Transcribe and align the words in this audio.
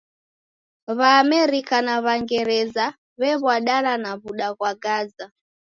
W'aamerika 0.97 1.75
na 1.87 1.95
W'angereza 2.03 2.85
w'ew'adana 3.19 4.09
kwa 4.19 4.19
w'uda 4.21 4.49
ghwa 4.57 4.71
Gaza. 4.83 5.25